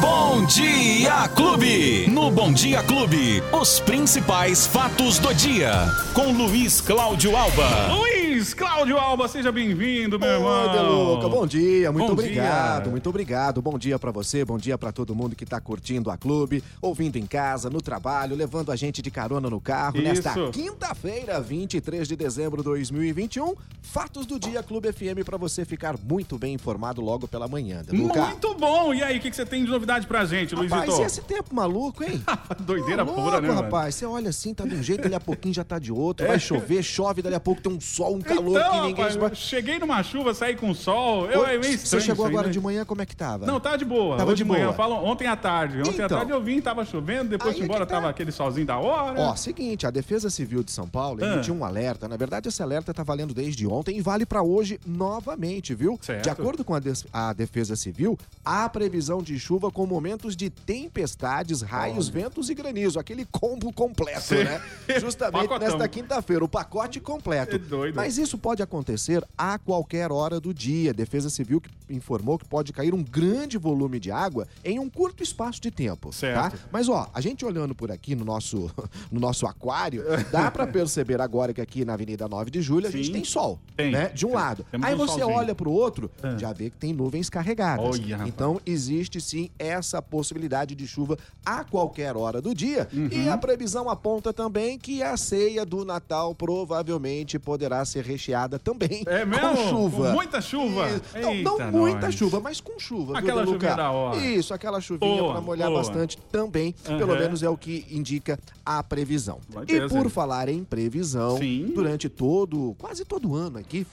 [0.00, 2.08] Bom Dia Clube.
[2.08, 5.72] No Bom Dia Clube, os principais fatos do dia.
[6.14, 7.92] Com Luiz Cláudio Alba.
[7.94, 8.13] Luiz
[8.52, 10.72] Cláudio Alba, seja bem-vindo, meu irmão.
[10.72, 12.90] Deluca, bom dia, muito Bom obrigado, dia.
[12.90, 13.62] muito obrigado.
[13.62, 17.16] Bom dia pra você, bom dia pra todo mundo que tá curtindo a clube, ouvindo
[17.16, 20.50] em casa, no trabalho, levando a gente de carona no carro nesta Isso.
[20.50, 23.54] quinta-feira, 23 de dezembro de 2021.
[23.80, 28.26] Fatos do dia Clube FM pra você ficar muito bem informado logo pela manhã, Deluca.
[28.26, 28.92] Muito bom.
[28.92, 30.74] E aí, o que, que você tem de novidade pra gente, Luizito?
[30.80, 32.20] Rapaz, e esse tempo maluco, hein?
[32.60, 33.62] Doideira Tá pura, né, mano?
[33.62, 33.94] rapaz?
[33.94, 36.26] Você olha assim, tá de um jeito, dali a pouquinho já tá de outro.
[36.26, 39.04] Vai chover, chove, dali a pouco tem um sol, um calor então, que ninguém...
[39.04, 41.26] rapaz, cheguei numa chuva, saí com sol.
[41.26, 42.52] Eu, é meio Você estranho chegou isso aí, agora né?
[42.52, 43.46] de manhã, como é que tava?
[43.46, 44.16] Não, tá de boa.
[44.16, 44.72] Tava Hoje de manhã, boa.
[44.72, 45.80] eu falo ontem à tarde.
[45.80, 46.18] Ontem à Então.
[46.18, 47.94] tarde eu vim, tava chovendo, depois fui é embora, que tá.
[47.96, 49.20] tava aquele solzinho da hora.
[49.20, 51.34] Ó, seguinte, a Defesa Civil de São Paulo Ah.
[51.34, 52.08] emitiu um alerta.
[52.08, 55.98] Na verdade, esse alerta tá valendo desde ontem e vale pra hoje novamente, viu?
[56.00, 56.22] Certo.
[56.24, 60.50] De acordo com a, des- a Defesa Civil, há previsão de chuva com momentos de
[60.50, 62.98] tempestades, raios, ventos e granizo.
[62.98, 64.44] Aquele combo completo, Sim.
[64.44, 64.60] né?
[65.00, 67.56] Justamente nesta quinta-feira, o pacote completo.
[67.56, 67.94] É doido.
[67.94, 70.92] Mas isso pode acontecer a qualquer hora do dia.
[70.92, 75.22] Defesa Civil que informou que pode cair um grande volume de água em um curto
[75.22, 76.12] espaço de tempo.
[76.12, 76.52] Certo.
[76.56, 76.58] Tá?
[76.72, 78.70] Mas ó, a gente olhando por aqui no nosso,
[79.10, 82.90] no nosso aquário, dá pra perceber agora que aqui na Avenida 9 de Julho a
[82.90, 83.12] gente Sim.
[83.12, 83.90] tem sol, Tem.
[83.92, 84.08] né?
[84.14, 84.36] De um Tem.
[84.38, 84.66] lado.
[84.70, 85.36] Temos Aí um você solzinho.
[85.38, 86.36] olha pro outro, Ah.
[86.38, 87.84] já vê que tem nuvens carregadas.
[87.84, 92.88] Olha, então existe sim essa possibilidade de chuva a qualquer hora do dia.
[92.92, 93.08] Uhum.
[93.10, 99.02] E a previsão aponta também que a ceia do Natal provavelmente poderá ser recheada também
[99.06, 99.48] É mesmo?
[99.48, 100.06] com chuva.
[100.08, 100.88] Com muita chuva?
[100.90, 101.02] Isso.
[101.42, 102.14] Não, não muita nós.
[102.14, 103.18] chuva, mas com chuva.
[103.18, 104.16] Aquela viu, chuvinha da hora.
[104.18, 105.80] Isso, aquela chuvinha Boa, pra molhar boa.
[105.82, 106.72] bastante também.
[106.84, 107.20] Pelo Aham.
[107.20, 109.40] menos é o que indica a previsão.
[109.68, 110.08] E por Zé.
[110.08, 111.72] falar em previsão, Sim.
[111.74, 113.86] durante todo, quase todo ano aqui,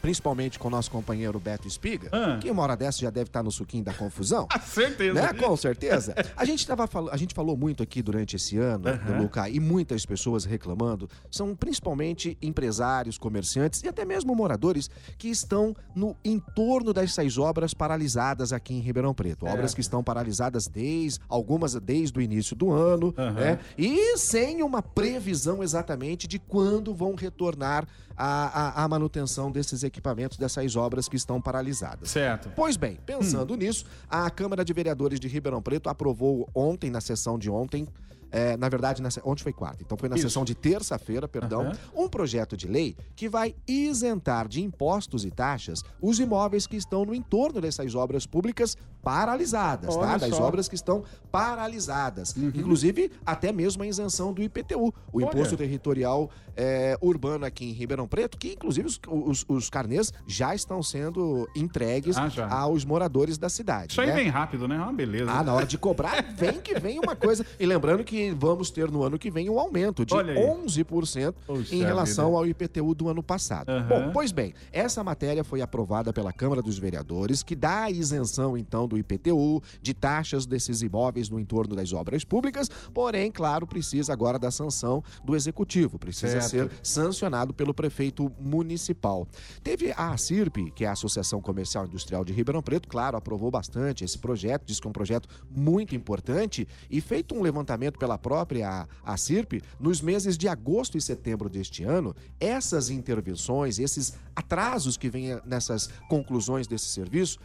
[0.00, 2.38] principalmente com o nosso companheiro Beto Espiga, Ah.
[2.40, 4.46] que uma hora dessa já deve estar no suquinho da confusão.
[4.52, 5.14] Ah, certeza.
[5.20, 5.32] Né?
[5.34, 6.14] Com certeza.
[6.36, 9.20] A gente, tava a gente falou muito aqui durante esse ano, Aham.
[9.22, 15.74] Luca, e muitas pessoas reclamando, são principalmente empresários, comerciantes e até mesmo moradores que estão
[15.94, 19.46] no entorno dessas obras paralisadas aqui em Ribeirão Preto.
[19.46, 19.52] É.
[19.52, 23.32] Obras que estão paralisadas desde, algumas desde o início do ano, Aham.
[23.32, 23.58] né?
[23.78, 27.86] E sem uma previsão exatamente de quando vão retornar
[28.16, 29.89] a, a, a manutenção desses equipamentos,
[30.38, 32.10] dessas obras que estão paralisadas.
[32.10, 32.50] Certo.
[32.54, 33.04] Pois bem, Hum.
[33.06, 37.88] pensando nisso, a Câmara de Vereadores de Ribeirão Preto aprovou ontem, na sessão de ontem,
[38.30, 40.28] é, na verdade, se- ontem foi quarta, então foi na Isso.
[40.28, 41.72] sessão de terça-feira, perdão, Aham.
[41.94, 47.04] um projeto de lei que vai isentar de impostos e taxas os imóveis que estão
[47.04, 50.00] no entorno dessas obras públicas paralisadas, tá?
[50.00, 50.42] Olha Das só.
[50.44, 52.34] obras que estão paralisadas.
[52.36, 52.52] Uhum.
[52.54, 55.24] Inclusive, até mesmo a isenção do IPTU, o Olha.
[55.26, 60.54] Imposto Territorial é, Urbano aqui em Ribeirão Preto, que inclusive os, os, os carnês já
[60.54, 62.28] estão sendo entregues Ah,
[62.60, 63.92] aos moradores da cidade.
[63.92, 64.14] Isso aí né?
[64.14, 64.76] vem rápido, né?
[64.76, 65.30] É uma beleza.
[65.30, 67.44] Ah, na hora de cobrar, vem que vem uma coisa.
[67.58, 70.38] E lembrando que vamos ter no ano que vem um aumento de Olha aí.
[70.38, 73.68] 11% Puxa em relação ao IPTU do ano passado.
[73.68, 73.88] Aham.
[73.88, 78.56] Bom, pois bem, essa matéria foi aprovada pela Câmara dos Vereadores, que dá a isenção,
[78.56, 84.12] então, do IPTU, de taxas desses imóveis no entorno das obras públicas, porém, claro, precisa
[84.12, 86.50] agora da sanção do Executivo, precisa Certo.
[86.50, 89.26] ser sancionado pelo prefeito municipal.
[89.62, 94.04] Teve a ACIRP, que é a Associação Comercial Industrial de Ribeirão Preto, claro, aprovou bastante
[94.04, 98.88] esse projeto, diz que é um projeto muito importante e feito um levantamento pela própria
[99.04, 105.40] ACIRP, nos meses de agosto e setembro deste ano, essas intervenções, esses atrasos que vêm
[105.44, 107.38] nessas conclusões desse serviço,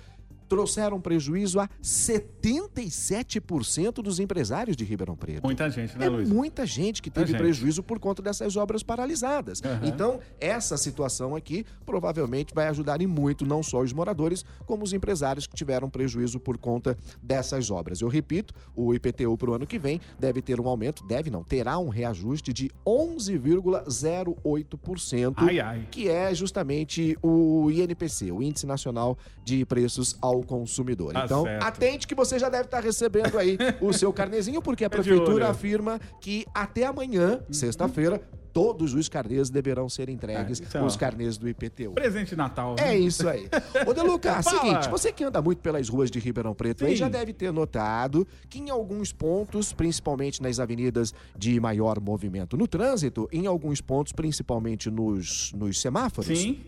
[0.48, 5.44] trouxeram prejuízo a 77% dos empresários de Ribeirão Preto.
[5.44, 6.30] Muita gente, né, É Luiz?
[6.30, 7.38] muita gente que teve gente.
[7.38, 9.62] prejuízo por conta dessas obras paralisadas.
[9.64, 9.82] Aham.
[9.88, 14.94] Então, essa situação aqui provavelmente vai ajudar em muito não só os moradores, como os
[14.94, 18.02] empresários que tiveram prejuízo por conta dessas obras.
[18.02, 21.44] Eu repito, o IPTU para o ano que vem deve ter um aumento, deve não,
[21.44, 25.34] terá um reajuste de 11,08%.
[25.38, 25.88] Ai, ai.
[25.92, 31.14] Que é justamente o INPC, o Índice Nacional de Preços ao Consumidor.
[31.14, 31.64] Tá então, certo.
[31.64, 35.50] atente que você já deve estar recebendo aí o seu carnezinho, porque a de prefeitura
[35.50, 38.22] afirma que até amanhã, sexta-feira,
[38.54, 40.86] todos os carnês deverão ser entregues, É, então.
[40.86, 41.92] os carnês do IPTU.
[41.92, 42.76] Presente Natal.
[42.80, 42.94] né?
[42.94, 43.50] É isso aí.
[43.86, 46.96] Ô, Deluca, seguinte, você que anda muito pelas ruas de Ribeirão Preto aí Sim.
[46.98, 52.66] já deve ter notado que em alguns pontos, principalmente nas avenidas de maior movimento no
[52.66, 56.62] trânsito, em alguns pontos, principalmente nos, nos semáforos, Sim.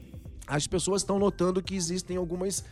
[0.45, 2.65] as pessoas estão notando que existem algumas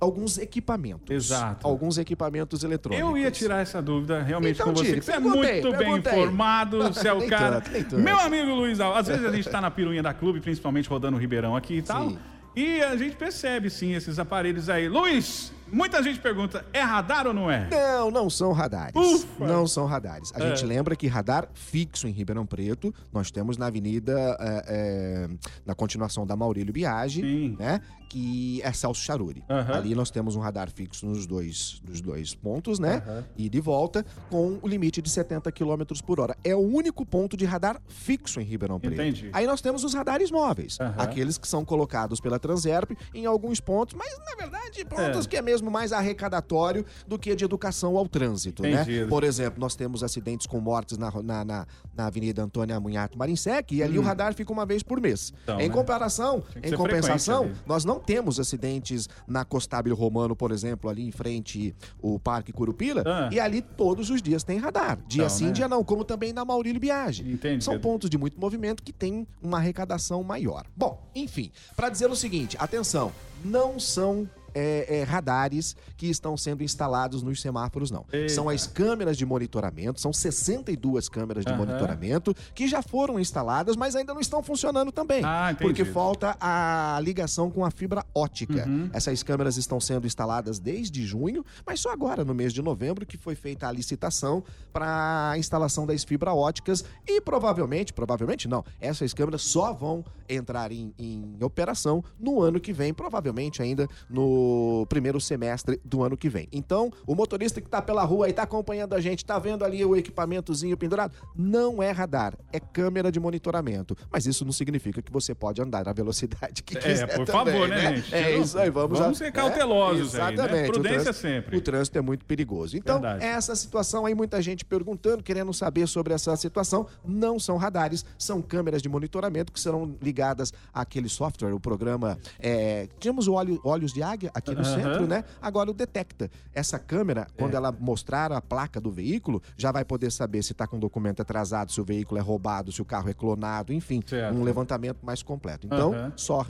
[0.00, 1.10] alguns equipamentos.
[1.10, 1.66] Exato.
[1.66, 3.08] Alguns equipamentos eletrônicos.
[3.10, 5.40] Eu ia tirar essa dúvida realmente Então com você, tire, que você é muito
[5.72, 6.12] bem perguntei.
[6.12, 7.60] informado, você é o cara.
[7.60, 7.98] tanto, tanto.
[7.98, 11.16] Meu amigo Luiz Alves, às vezes a gente tá na piruinha da clube, principalmente rodando
[11.16, 12.18] o Ribeirão aqui e tal, Sim.
[12.54, 14.88] e a gente percebe sim esses aparelhos aí.
[14.88, 17.68] Luiz, Muita gente pergunta, é radar ou não é?
[17.70, 18.94] Não, não são radares.
[18.94, 19.46] Ufa!
[19.46, 20.32] Não são radares.
[20.34, 20.48] A É.
[20.50, 25.28] gente lembra que radar fixo em Ribeirão Preto, nós temos na avenida, é, é,
[25.66, 27.56] na continuação da Maurílio Biagi, Sim.
[27.58, 27.80] né?
[28.10, 29.44] Que é Celso Charuri.
[29.50, 29.74] Aham.
[29.74, 33.02] Ali nós temos um radar fixo nos dois, nos dois pontos, né?
[33.06, 33.24] Aham.
[33.36, 36.34] E de volta, com o limite de 70 km por hora.
[36.42, 38.94] É o único ponto de radar fixo em Ribeirão Preto.
[38.94, 39.28] Entendi.
[39.34, 40.94] Aí nós temos os radares móveis, Aham.
[40.96, 45.28] aqueles que são colocados pela Transerp em alguns pontos, mas na verdade pontos É.
[45.28, 48.84] que é mesmo mais arrecadatório do que de educação ao trânsito, né?
[49.08, 53.74] Por exemplo, nós temos acidentes com mortes na, na, na, na Avenida Antônia Munhato Marinsec
[53.74, 55.32] e ali o radar fica uma vez por mês.
[55.32, 55.38] Hum.
[55.42, 55.74] Então, em né?
[55.74, 61.74] comparação, em compensação, nós não temos acidentes na Costábil Romano, por exemplo, ali em frente
[62.00, 63.28] o Parque Curupira, Ah.
[63.32, 64.98] e ali todos os dias tem radar.
[65.06, 65.52] Dia Então, sim, né?
[65.52, 67.22] dia não, como também na Maurílio Biagi.
[67.30, 67.64] Entendido.
[67.64, 70.64] São pontos de muito movimento que tem uma arrecadação maior.
[70.76, 73.12] Bom, enfim, para dizer o seguinte, atenção,
[73.44, 74.28] não são
[74.58, 78.04] é, é, radares que estão sendo instalados nos semáforos, não.
[78.12, 78.32] Eita.
[78.32, 81.58] São as câmeras de monitoramento, são 62 câmeras de Aham.
[81.58, 85.22] monitoramento que já foram instaladas, mas ainda não estão funcionando também.
[85.24, 88.66] Ah, porque falta a ligação com a fibra ótica.
[88.66, 88.90] Uhum.
[88.92, 93.16] Essas câmeras estão sendo instaladas desde junho, mas só agora, no mês de novembro, que
[93.16, 99.14] foi feita a licitação para a instalação das fibras óticas e provavelmente, provavelmente não, essas
[99.14, 104.47] câmeras só vão entrar em, em operação no ano que vem, provavelmente ainda no
[104.88, 106.48] primeiro semestre do ano que vem.
[106.52, 109.84] Então, o motorista que tá pela rua e tá acompanhando a gente, tá vendo ali
[109.84, 113.96] o equipamentozinho pendurado, não é radar, é câmera de monitoramento.
[114.10, 117.52] Mas isso não significa que você pode andar na velocidade que É, quiser por também,
[117.54, 118.14] favor, né, gente?
[118.14, 120.42] É Não, isso aí, vamos vamos a- ser cautelosos é, aí, né?
[120.42, 120.68] Exatamente.
[120.68, 121.56] o Prudência trânsito- sempre.
[121.56, 122.76] O trânsito é muito perigoso.
[122.76, 123.24] Então, Verdade.
[123.24, 128.40] essa situação aí, muita gente perguntando, querendo saber sobre essa situação, não são radares, são
[128.42, 132.18] câmeras de monitoramento que serão ligadas àquele software, o programa.
[132.38, 134.74] É, tínhamos o óleo, Olhos de Águia aqui no Aham.
[134.74, 135.24] centro, né?
[135.40, 136.30] Agora o detecta.
[136.52, 137.56] Essa câmera, quando É.
[137.56, 141.72] ela mostrar a placa do veículo, já vai poder saber se está com documento atrasado,
[141.72, 144.34] se o veículo é roubado, se o carro é clonado, enfim, Certo.
[144.36, 145.66] um levantamento mais completo.
[145.66, 146.12] Então, Aham.
[146.16, 146.44] só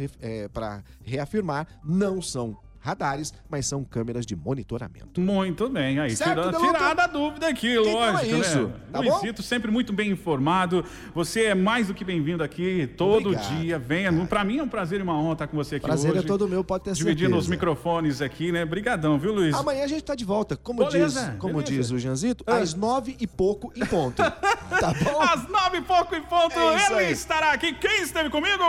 [0.53, 5.21] para reafirmar, não são radares, mas são câmeras de monitoramento.
[5.21, 6.73] Muito bem, aí Certo, tira, Deluca?
[6.79, 8.73] tirada a dúvida aqui, Então lógico, é isso, né?
[8.93, 9.11] tá bom?
[9.11, 10.85] Luizito, sempre muito bem informado.
[11.15, 13.79] Você é mais do que bem-vindo aqui todo Obrigado, dia.
[13.79, 14.13] Venha.
[14.27, 16.21] Pra mim é um prazer e uma honra estar com você aqui Prazer hoje.
[16.25, 17.37] é todo meu, pode ter Dividindo certeza.
[17.39, 18.65] os microfones aqui, né?
[18.65, 19.55] Brigadão, viu, Luiz?
[19.55, 21.73] Amanhã a gente tá de volta, como Beleza, diz, como beleza.
[21.73, 22.57] diz o Janzito, Ah.
[22.59, 24.17] às nove e pouco em ponto.
[24.23, 25.21] tá bom?
[25.21, 27.13] Às nove e pouco em ponto, É ele aí.
[27.13, 27.73] estará aqui.
[27.73, 28.63] Quem esteve comigo?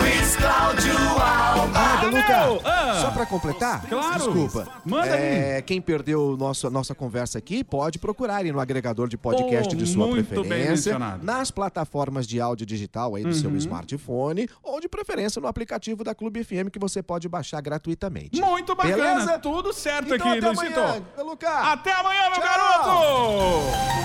[0.00, 0.31] Luiz
[2.30, 2.60] Alba.
[2.64, 3.00] Ah, Ah.
[3.00, 4.14] só pra completar, Claro.
[4.18, 4.68] desculpa.
[4.84, 9.74] Manda é, Quem perdeu nosso, nossa conversa aqui, pode procurar aí no agregador de podcast
[9.74, 10.96] Oh, de sua muito bem preferência.
[10.98, 11.18] Uhum.
[11.22, 16.14] nas plataformas de áudio digital aí do seu smartphone, ou de preferência no aplicativo da
[16.14, 18.40] Clube FM que você pode baixar gratuitamente.
[18.40, 19.38] Muito bacana, Beleza?
[19.38, 20.80] tudo certo Então, aqui, até Luizito.
[20.80, 21.48] amanhã, Deluca.
[21.50, 22.42] Até amanhã, meu Tchau.
[22.42, 24.02] garoto!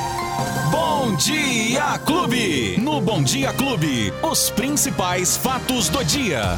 [0.71, 2.77] Bom Dia Clube.
[2.79, 6.55] No Bom Dia Clube, os principais fatos do dia.